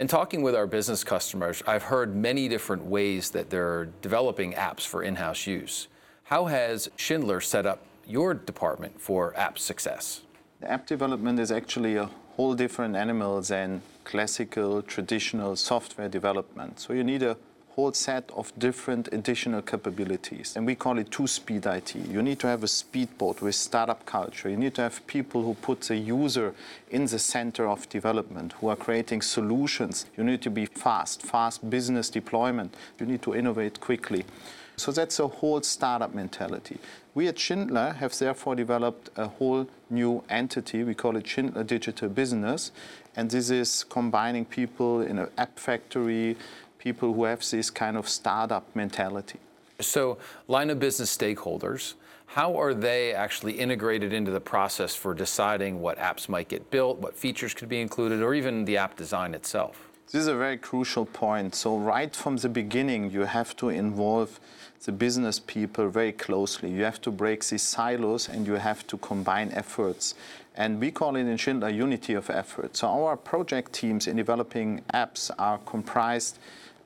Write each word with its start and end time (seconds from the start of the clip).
In 0.00 0.06
talking 0.06 0.42
with 0.42 0.54
our 0.54 0.68
business 0.68 1.02
customers, 1.02 1.60
I've 1.66 1.82
heard 1.82 2.14
many 2.14 2.46
different 2.46 2.84
ways 2.84 3.32
that 3.32 3.50
they're 3.50 3.86
developing 4.00 4.52
apps 4.52 4.86
for 4.86 5.02
in-house 5.02 5.44
use. 5.44 5.88
How 6.22 6.44
has 6.44 6.88
Schindler 6.94 7.40
set 7.40 7.66
up 7.66 7.84
your 8.06 8.32
department 8.32 9.00
for 9.00 9.36
app 9.36 9.58
success? 9.58 10.20
App 10.62 10.86
development 10.86 11.40
is 11.40 11.50
actually 11.50 11.96
a 11.96 12.08
whole 12.36 12.54
different 12.54 12.94
animal 12.94 13.42
than 13.42 13.82
classical, 14.04 14.82
traditional 14.82 15.56
software 15.56 16.08
development. 16.08 16.78
So 16.78 16.92
you 16.92 17.02
need 17.02 17.24
a 17.24 17.36
whole 17.78 17.92
set 17.92 18.28
of 18.34 18.52
different 18.58 19.06
additional 19.12 19.62
capabilities. 19.62 20.56
And 20.56 20.66
we 20.66 20.74
call 20.74 20.98
it 20.98 21.12
two-speed 21.12 21.64
IT. 21.64 21.94
You 21.94 22.22
need 22.22 22.40
to 22.40 22.48
have 22.48 22.64
a 22.64 22.66
speedboat 22.66 23.40
with 23.40 23.54
startup 23.54 24.04
culture. 24.04 24.50
You 24.50 24.56
need 24.56 24.74
to 24.74 24.82
have 24.82 25.06
people 25.06 25.44
who 25.44 25.54
put 25.54 25.82
the 25.82 25.94
user 25.94 26.54
in 26.90 27.06
the 27.06 27.20
center 27.20 27.68
of 27.68 27.88
development, 27.88 28.54
who 28.54 28.66
are 28.66 28.74
creating 28.74 29.22
solutions. 29.22 30.06
You 30.16 30.24
need 30.24 30.42
to 30.42 30.50
be 30.50 30.66
fast, 30.66 31.22
fast 31.22 31.70
business 31.70 32.10
deployment. 32.10 32.74
You 32.98 33.06
need 33.06 33.22
to 33.22 33.36
innovate 33.36 33.78
quickly. 33.78 34.24
So 34.76 34.90
that's 34.90 35.20
a 35.20 35.28
whole 35.28 35.62
startup 35.62 36.12
mentality. 36.12 36.78
We 37.14 37.28
at 37.28 37.38
Schindler 37.38 37.92
have 37.92 38.16
therefore 38.18 38.56
developed 38.56 39.10
a 39.16 39.28
whole 39.28 39.68
new 39.88 40.24
entity. 40.28 40.82
We 40.82 40.94
call 40.94 41.16
it 41.16 41.28
Schindler 41.28 41.62
Digital 41.62 42.08
Business. 42.08 42.72
And 43.14 43.30
this 43.30 43.50
is 43.50 43.84
combining 43.84 44.44
people 44.44 45.02
in 45.02 45.18
an 45.18 45.28
app 45.36 45.58
factory, 45.58 46.36
people 46.78 47.12
who 47.12 47.24
have 47.24 47.48
this 47.50 47.70
kind 47.70 47.96
of 47.96 48.08
startup 48.08 48.64
mentality. 48.74 49.38
So, 49.80 50.18
line 50.48 50.70
of 50.70 50.80
business 50.80 51.16
stakeholders, 51.16 51.94
how 52.26 52.60
are 52.60 52.74
they 52.74 53.14
actually 53.14 53.54
integrated 53.54 54.12
into 54.12 54.30
the 54.30 54.40
process 54.40 54.94
for 54.94 55.14
deciding 55.14 55.80
what 55.80 55.98
apps 55.98 56.28
might 56.28 56.48
get 56.48 56.70
built, 56.70 56.98
what 56.98 57.16
features 57.16 57.54
could 57.54 57.68
be 57.68 57.80
included, 57.80 58.20
or 58.22 58.34
even 58.34 58.64
the 58.64 58.76
app 58.76 58.96
design 58.96 59.34
itself? 59.34 59.88
This 60.10 60.22
is 60.22 60.26
a 60.28 60.34
very 60.34 60.56
crucial 60.56 61.04
point. 61.04 61.54
So, 61.54 61.76
right 61.76 62.14
from 62.14 62.36
the 62.36 62.48
beginning, 62.48 63.10
you 63.10 63.22
have 63.22 63.54
to 63.56 63.68
involve 63.68 64.40
the 64.84 64.92
business 64.92 65.38
people 65.38 65.88
very 65.90 66.12
closely. 66.12 66.70
You 66.70 66.84
have 66.84 67.00
to 67.02 67.10
break 67.10 67.44
these 67.44 67.62
silos 67.62 68.28
and 68.28 68.46
you 68.46 68.54
have 68.54 68.86
to 68.86 68.96
combine 68.98 69.50
efforts. 69.52 70.14
And 70.56 70.80
we 70.80 70.90
call 70.90 71.14
it 71.16 71.20
in 71.20 71.36
Schindler 71.36 71.68
unity 71.68 72.14
of 72.14 72.30
effort. 72.30 72.76
So, 72.76 73.06
our 73.06 73.16
project 73.16 73.72
teams 73.72 74.06
in 74.06 74.16
developing 74.16 74.82
apps 74.92 75.30
are 75.38 75.58
comprised 75.58 76.38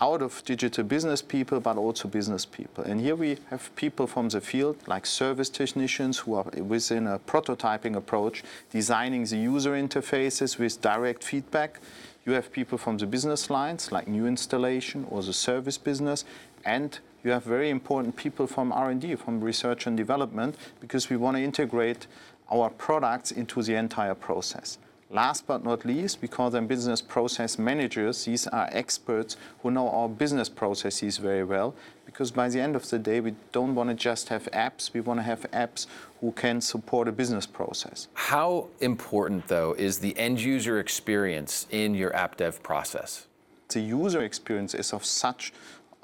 out 0.00 0.20
of 0.20 0.44
digital 0.44 0.84
business 0.84 1.22
people, 1.22 1.58
but 1.60 1.76
also 1.76 2.06
business 2.08 2.44
people. 2.44 2.84
And 2.84 3.00
here 3.00 3.16
we 3.16 3.38
have 3.50 3.74
people 3.76 4.06
from 4.06 4.28
the 4.28 4.40
field, 4.40 4.76
like 4.86 5.06
service 5.06 5.48
technicians 5.48 6.18
who 6.18 6.34
are 6.34 6.44
within 6.56 7.06
a 7.06 7.18
prototyping 7.18 7.96
approach, 7.96 8.44
designing 8.70 9.24
the 9.24 9.38
user 9.38 9.72
interfaces 9.72 10.58
with 10.58 10.80
direct 10.80 11.24
feedback. 11.24 11.80
You 12.26 12.32
have 12.32 12.52
people 12.52 12.76
from 12.76 12.98
the 12.98 13.06
business 13.06 13.48
lines, 13.48 13.90
like 13.90 14.06
new 14.06 14.26
installation 14.26 15.06
or 15.10 15.22
the 15.22 15.32
service 15.32 15.78
business, 15.78 16.24
and 16.64 16.98
you 17.24 17.30
have 17.30 17.44
very 17.44 17.70
important 17.70 18.16
people 18.16 18.46
from 18.46 18.72
R&D, 18.72 19.14
from 19.16 19.40
research 19.40 19.86
and 19.86 19.96
development, 19.96 20.56
because 20.80 21.08
we 21.08 21.16
want 21.16 21.36
to 21.36 21.42
integrate 21.42 22.06
our 22.52 22.70
products 22.70 23.30
into 23.30 23.62
the 23.62 23.74
entire 23.74 24.14
process. 24.14 24.78
Last 25.08 25.46
but 25.46 25.62
not 25.62 25.84
least, 25.84 26.20
we 26.20 26.26
call 26.26 26.50
them 26.50 26.66
business 26.66 27.00
process 27.00 27.60
managers. 27.60 28.24
These 28.24 28.48
are 28.48 28.68
experts 28.72 29.36
who 29.62 29.70
know 29.70 29.88
our 29.88 30.08
business 30.08 30.48
processes 30.48 31.18
very 31.18 31.44
well 31.44 31.76
because 32.04 32.32
by 32.32 32.48
the 32.48 32.60
end 32.60 32.74
of 32.74 32.90
the 32.90 32.98
day, 32.98 33.20
we 33.20 33.36
don't 33.52 33.76
want 33.76 33.88
to 33.88 33.94
just 33.94 34.28
have 34.30 34.48
apps, 34.52 34.92
we 34.92 35.00
want 35.00 35.20
to 35.20 35.22
have 35.22 35.42
apps 35.52 35.86
who 36.20 36.32
can 36.32 36.60
support 36.60 37.06
a 37.06 37.12
business 37.12 37.46
process. 37.46 38.08
How 38.14 38.66
important, 38.80 39.46
though, 39.46 39.74
is 39.78 39.98
the 39.98 40.16
end 40.18 40.40
user 40.40 40.80
experience 40.80 41.68
in 41.70 41.94
your 41.94 42.14
app 42.16 42.38
dev 42.38 42.60
process? 42.64 43.28
The 43.68 43.80
user 43.80 44.22
experience 44.22 44.74
is 44.74 44.92
of 44.92 45.04
such 45.04 45.52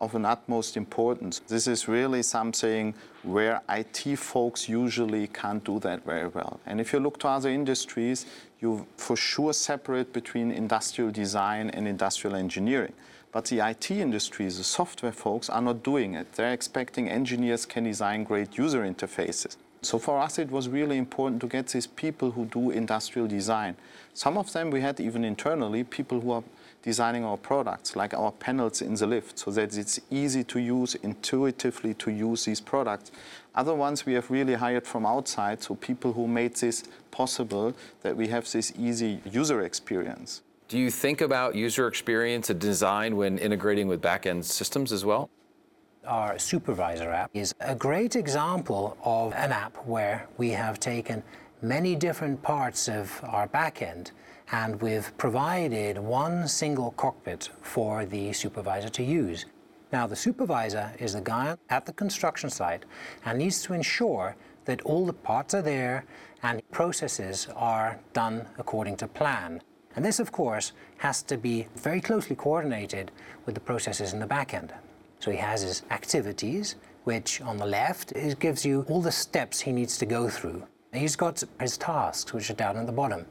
of 0.00 0.14
an 0.14 0.24
utmost 0.24 0.76
importance. 0.76 1.40
This 1.48 1.66
is 1.66 1.88
really 1.88 2.22
something 2.22 2.94
where 3.22 3.62
IT 3.68 4.16
folks 4.18 4.68
usually 4.68 5.26
can't 5.28 5.64
do 5.64 5.78
that 5.80 6.04
very 6.04 6.28
well. 6.28 6.60
And 6.66 6.80
if 6.80 6.92
you 6.92 7.00
look 7.00 7.18
to 7.20 7.28
other 7.28 7.48
industries, 7.48 8.26
you 8.60 8.86
for 8.96 9.16
sure 9.16 9.52
separate 9.52 10.12
between 10.12 10.50
industrial 10.50 11.10
design 11.10 11.70
and 11.70 11.88
industrial 11.88 12.36
engineering. 12.36 12.92
But 13.32 13.46
the 13.46 13.60
IT 13.60 13.90
industries, 13.90 14.58
the 14.58 14.64
software 14.64 15.12
folks, 15.12 15.48
are 15.50 15.60
not 15.60 15.82
doing 15.82 16.14
it. 16.14 16.32
They're 16.32 16.52
expecting 16.52 17.08
engineers 17.08 17.66
can 17.66 17.84
design 17.84 18.24
great 18.24 18.56
user 18.56 18.82
interfaces. 18.82 19.56
So 19.82 19.98
for 19.98 20.18
us, 20.18 20.38
it 20.38 20.50
was 20.50 20.68
really 20.68 20.98
important 20.98 21.40
to 21.42 21.46
get 21.46 21.68
these 21.68 21.86
people 21.86 22.32
who 22.32 22.46
do 22.46 22.70
industrial 22.70 23.28
design. 23.28 23.76
Some 24.14 24.36
of 24.36 24.52
them 24.52 24.70
we 24.70 24.80
had 24.80 24.98
even 25.00 25.24
internally, 25.24 25.84
people 25.84 26.20
who 26.20 26.32
are 26.32 26.44
designing 26.82 27.24
our 27.24 27.36
products, 27.36 27.96
like 27.96 28.14
our 28.14 28.32
panels 28.32 28.80
in 28.80 28.94
the 28.94 29.06
lift, 29.06 29.38
so 29.38 29.50
that 29.50 29.76
it's 29.76 30.00
easy 30.10 30.44
to 30.44 30.58
use, 30.58 30.94
intuitively 30.96 31.94
to 31.94 32.10
use 32.10 32.44
these 32.44 32.60
products. 32.60 33.10
Other 33.54 33.74
ones 33.74 34.06
we 34.06 34.14
have 34.14 34.30
really 34.30 34.54
hired 34.54 34.86
from 34.86 35.04
outside, 35.04 35.62
so 35.62 35.74
people 35.74 36.12
who 36.12 36.28
made 36.28 36.54
this 36.54 36.84
possible, 37.10 37.74
that 38.02 38.16
we 38.16 38.28
have 38.28 38.50
this 38.50 38.72
easy 38.78 39.20
user 39.30 39.62
experience. 39.62 40.42
Do 40.68 40.78
you 40.78 40.90
think 40.90 41.20
about 41.20 41.54
user 41.54 41.86
experience 41.86 42.50
and 42.50 42.60
design 42.60 43.16
when 43.16 43.38
integrating 43.38 43.88
with 43.88 44.00
back-end 44.00 44.44
systems 44.44 44.92
as 44.92 45.04
well? 45.04 45.30
Our 46.06 46.38
supervisor 46.38 47.10
app 47.10 47.30
is 47.34 47.52
a 47.58 47.74
great 47.74 48.14
example 48.14 48.96
of 49.02 49.32
an 49.32 49.50
app 49.50 49.76
where 49.86 50.28
we 50.36 50.50
have 50.50 50.78
taken 50.78 51.24
many 51.62 51.96
different 51.96 52.42
parts 52.42 52.88
of 52.88 53.20
our 53.24 53.48
backend 53.48 54.12
and 54.52 54.80
we've 54.80 55.10
provided 55.18 55.98
one 55.98 56.46
single 56.46 56.92
cockpit 56.92 57.50
for 57.60 58.04
the 58.04 58.32
supervisor 58.32 58.88
to 58.88 59.02
use. 59.02 59.46
Now, 59.92 60.06
the 60.06 60.14
supervisor 60.14 60.92
is 61.00 61.14
the 61.14 61.20
guy 61.22 61.56
at 61.70 61.86
the 61.86 61.92
construction 61.92 62.50
site 62.50 62.84
and 63.24 63.38
needs 63.38 63.62
to 63.62 63.72
ensure 63.72 64.36
that 64.66 64.82
all 64.82 65.06
the 65.06 65.12
parts 65.12 65.54
are 65.54 65.62
there 65.62 66.04
and 66.44 66.62
processes 66.70 67.48
are 67.56 67.98
done 68.12 68.46
according 68.58 68.96
to 68.98 69.08
plan. 69.08 69.60
And 69.96 70.04
this, 70.04 70.20
of 70.20 70.30
course, 70.30 70.72
has 70.98 71.22
to 71.24 71.36
be 71.36 71.66
very 71.74 72.00
closely 72.00 72.36
coordinated 72.36 73.10
with 73.44 73.56
the 73.56 73.60
processes 73.60 74.12
in 74.12 74.20
the 74.20 74.26
back 74.26 74.54
end. 74.54 74.72
So 75.20 75.30
he 75.30 75.36
has 75.38 75.62
his 75.62 75.82
activities, 75.90 76.76
which 77.04 77.40
on 77.40 77.56
the 77.56 77.66
left 77.66 78.12
it 78.12 78.38
gives 78.38 78.64
you 78.64 78.84
all 78.88 79.00
the 79.00 79.12
steps 79.12 79.60
he 79.60 79.72
needs 79.72 79.98
to 79.98 80.06
go 80.06 80.28
through. 80.28 80.66
He's 80.92 81.16
got 81.16 81.42
his 81.60 81.76
tasks, 81.76 82.32
which 82.32 82.50
are 82.50 82.54
down 82.54 82.76
at 82.76 82.86
the 82.86 82.92
bottom. 82.92 83.26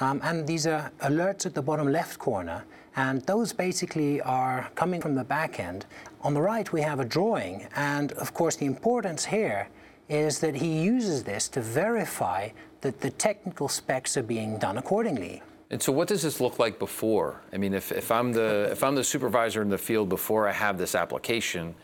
Um, 0.00 0.20
and 0.22 0.46
these 0.46 0.66
are 0.66 0.90
alerts 1.00 1.46
at 1.46 1.54
the 1.54 1.62
bottom 1.62 1.90
left 1.90 2.18
corner, 2.18 2.64
and 2.96 3.22
those 3.22 3.52
basically 3.52 4.20
are 4.22 4.70
coming 4.74 5.00
from 5.00 5.14
the 5.14 5.24
back 5.24 5.58
end. 5.58 5.86
On 6.22 6.34
the 6.34 6.42
right, 6.42 6.70
we 6.72 6.82
have 6.82 7.00
a 7.00 7.04
drawing, 7.04 7.68
and 7.76 8.12
of 8.12 8.34
course, 8.34 8.56
the 8.56 8.66
importance 8.66 9.24
here 9.24 9.68
is 10.08 10.38
that 10.40 10.54
he 10.54 10.82
uses 10.82 11.24
this 11.24 11.48
to 11.48 11.60
verify 11.60 12.48
that 12.80 13.00
the 13.00 13.10
technical 13.10 13.68
specs 13.68 14.16
are 14.16 14.22
being 14.22 14.58
done 14.58 14.78
accordingly. 14.78 15.42
And 15.70 15.82
so 15.82 15.92
what 15.92 16.06
does 16.08 16.22
this 16.22 16.40
look 16.40 16.58
like 16.58 16.78
before? 16.78 17.42
I 17.52 17.56
mean, 17.56 17.74
if, 17.74 17.90
if, 17.90 18.12
I'm 18.12 18.32
the, 18.32 18.68
if 18.70 18.84
I'm 18.84 18.94
the 18.94 19.02
supervisor 19.02 19.62
in 19.62 19.68
the 19.68 19.78
field 19.78 20.08
before 20.08 20.48
I 20.48 20.52
have 20.52 20.78
this 20.78 20.94
application, 20.94 21.74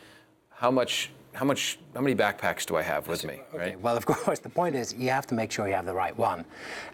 how 0.49 0.71
much 0.71 1.11
how 1.33 1.45
much 1.45 1.79
how 1.95 2.01
many 2.01 2.15
backpacks 2.15 2.65
do 2.65 2.75
I 2.75 2.81
have 2.83 3.07
with 3.07 3.25
me, 3.25 3.41
okay. 3.53 3.57
right? 3.57 3.81
Well, 3.81 3.97
of 3.97 4.05
course, 4.23 4.39
the 4.39 4.49
point 4.49 4.75
is 4.75 4.93
you 4.93 5.09
have 5.09 5.27
to 5.27 5.35
make 5.35 5.51
sure 5.51 5.67
you 5.67 5.73
have 5.73 5.85
the 5.85 5.93
right 5.93 6.17
one. 6.17 6.45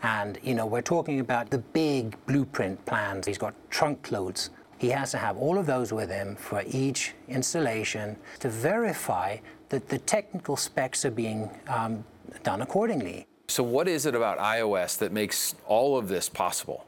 And 0.01 0.39
you 0.43 0.55
know, 0.55 0.65
we're 0.65 0.81
talking 0.81 1.19
about 1.19 1.49
the 1.49 1.57
big 1.57 2.15
blueprint 2.25 2.83
plans. 2.85 3.27
He's 3.27 3.37
got 3.37 3.53
trunk 3.69 4.11
loads. 4.11 4.49
He 4.77 4.89
has 4.89 5.11
to 5.11 5.17
have 5.17 5.37
all 5.37 5.57
of 5.57 5.65
those 5.65 5.91
with 5.91 6.09
him 6.09 6.37
for 6.37 6.63
each 6.65 7.13
installation 7.27 8.15
to 8.39 8.49
verify 8.49 9.37
that 9.67 9.89
the 9.89 9.97
technical 9.99 10.55
specs 10.55 11.03
are 11.03 11.11
being 11.11 11.49
um, 11.67 12.03
done 12.43 12.61
accordingly. 12.61 13.27
So 13.49 13.61
what 13.61 13.87
is 13.87 14.05
it 14.05 14.15
about 14.15 14.37
iOS 14.37 14.97
that 14.99 15.11
makes 15.11 15.55
all 15.65 15.97
of 15.97 16.07
this 16.07 16.29
possible? 16.29 16.85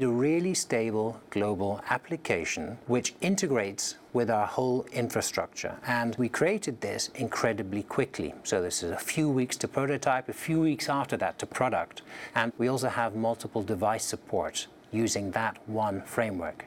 A 0.00 0.08
really 0.08 0.54
stable 0.54 1.20
global 1.30 1.80
application 1.88 2.78
which 2.88 3.14
integrates 3.20 3.94
with 4.12 4.28
our 4.28 4.44
whole 4.44 4.84
infrastructure. 4.90 5.76
And 5.86 6.16
we 6.16 6.28
created 6.28 6.80
this 6.80 7.10
incredibly 7.14 7.84
quickly. 7.84 8.34
So 8.42 8.60
this 8.60 8.82
is 8.82 8.90
a 8.90 8.96
few 8.96 9.30
weeks 9.30 9.56
to 9.58 9.68
prototype, 9.68 10.28
a 10.28 10.32
few 10.32 10.60
weeks 10.60 10.88
after 10.88 11.16
that 11.18 11.38
to 11.38 11.46
product. 11.46 12.02
And 12.34 12.52
we 12.58 12.66
also 12.66 12.88
have 12.88 13.14
multiple 13.14 13.62
device 13.62 14.04
support 14.04 14.66
using 14.90 15.30
that 15.30 15.58
one 15.68 16.02
framework. 16.02 16.66